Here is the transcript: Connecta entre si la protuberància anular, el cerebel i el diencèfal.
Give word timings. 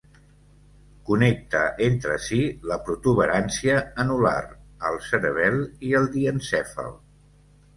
Connecta 1.09 1.59
entre 1.87 2.15
si 2.29 2.39
la 2.71 2.77
protuberància 2.87 3.75
anular, 4.05 4.41
el 4.91 4.99
cerebel 5.11 5.63
i 5.91 5.95
el 6.01 6.09
diencèfal. 6.17 6.91